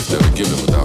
gift 0.00 0.10
that 0.10 0.36
give 0.36 0.46
it 0.46 0.60
without. 0.62 0.79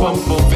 bum 0.00 0.16
bum 0.28 0.49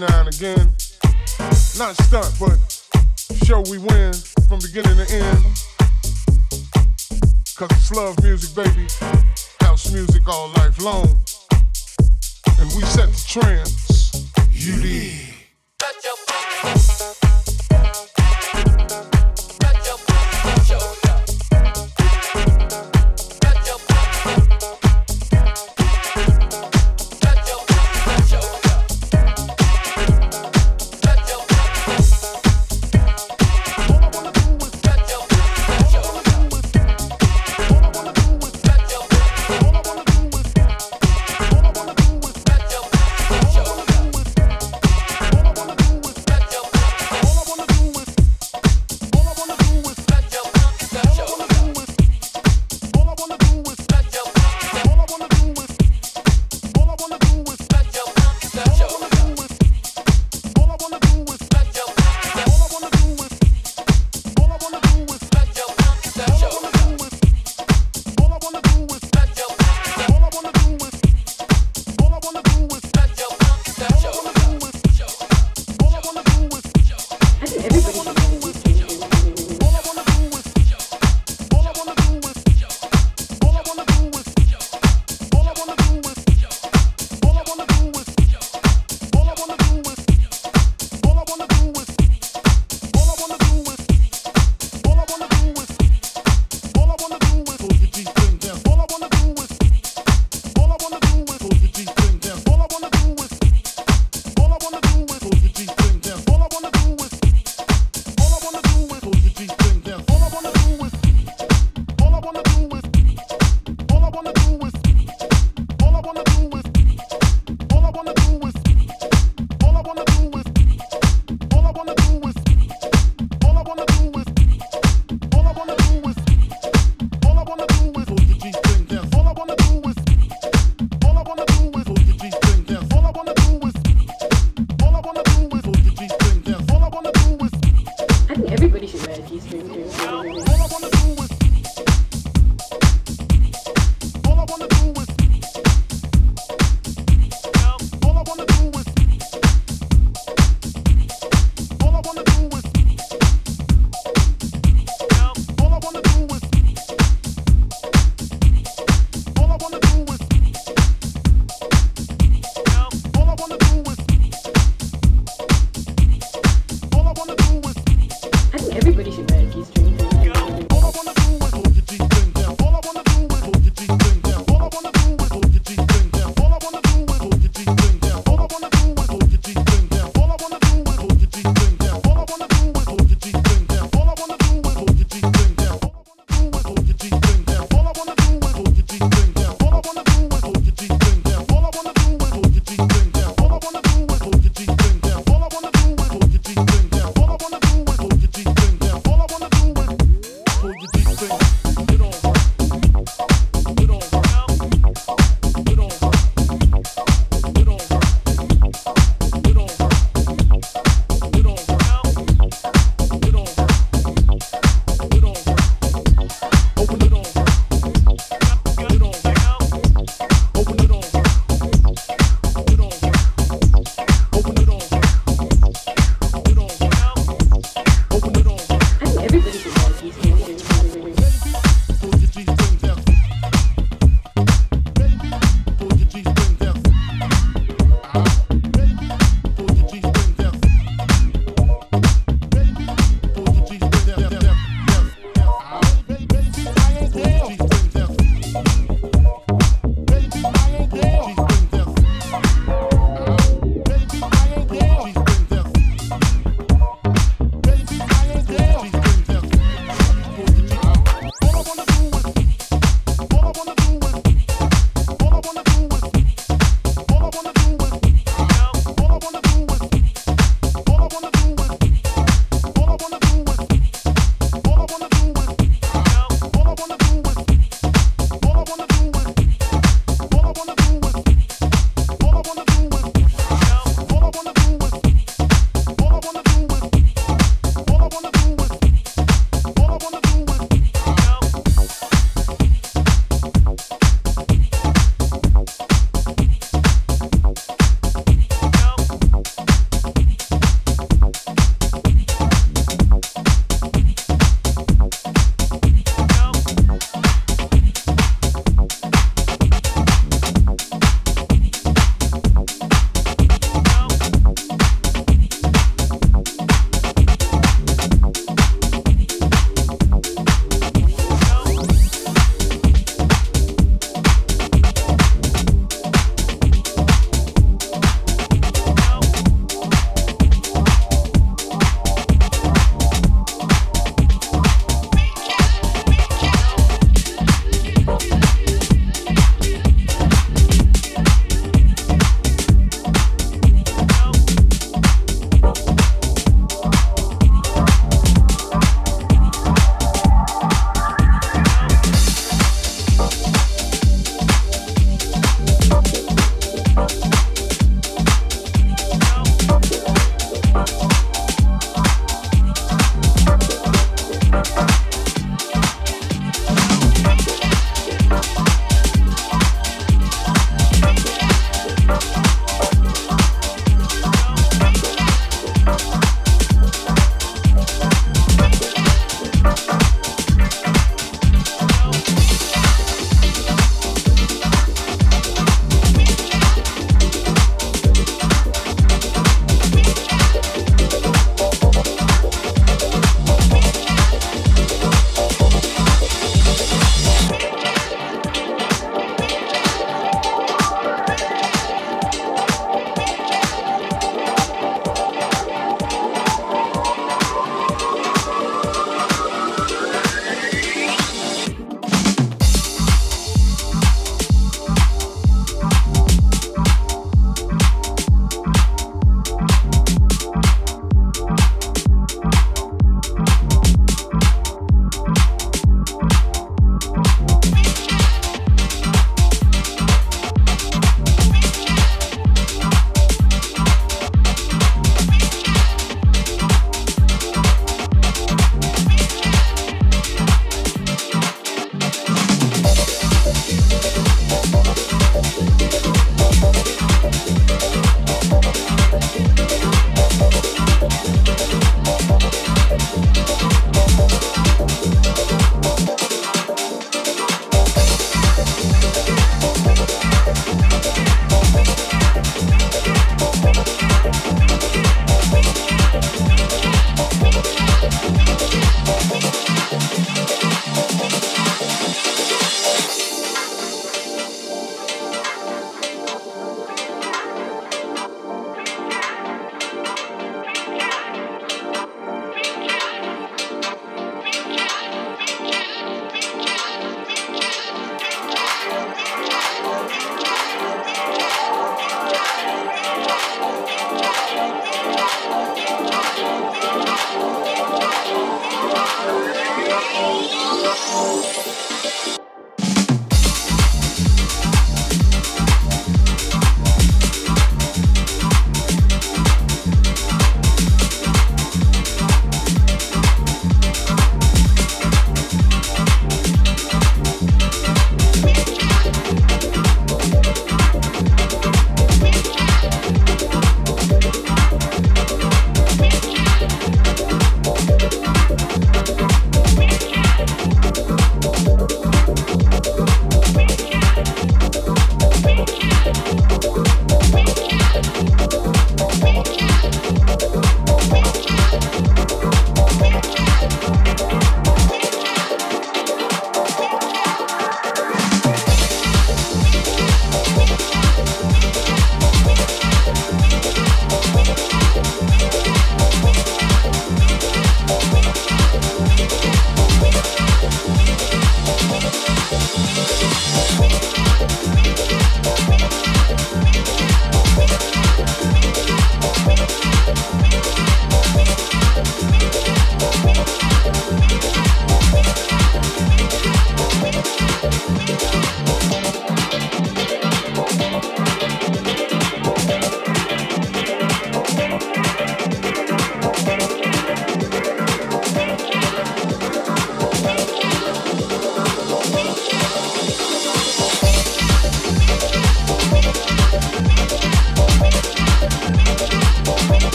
now 0.00 0.20
and 0.20 0.34
again. 0.34 0.72
Not 1.76 1.94
stunt, 1.96 2.32
but 2.40 2.58
show 3.44 3.60
we 3.70 3.78
win 3.78 4.12
from 4.48 4.58
beginning 4.60 4.96
to 4.96 5.06
end. 5.12 5.44
Cause 7.54 7.68
it's 7.72 7.90
love 7.92 8.22
music, 8.22 8.54
baby. 8.54 8.86
House 9.60 9.92
music 9.92 10.26
all 10.26 10.48
life 10.56 10.80
long. 10.80 11.08
And 12.58 12.70
we 12.74 12.82
set 12.82 13.10
the 13.10 13.24
trends. 13.26 14.26
You 14.50 14.80
did. 14.80 15.30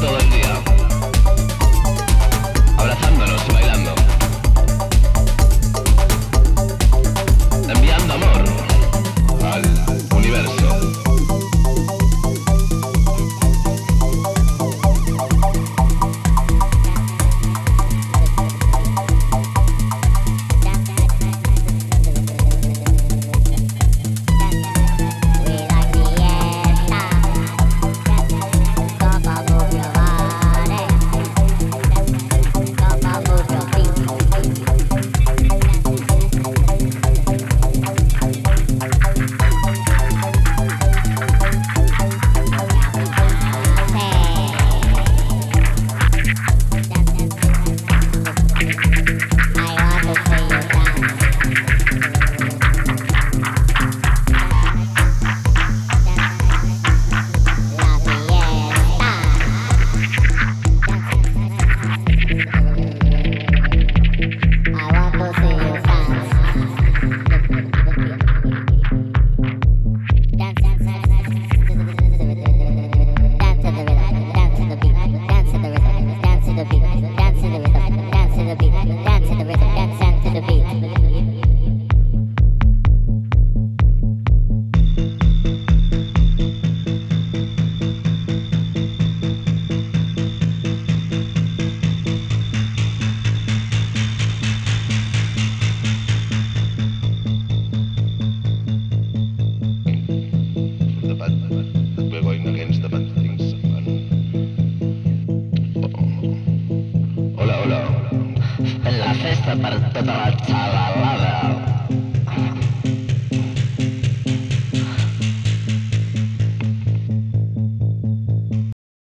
facility. 0.00 0.39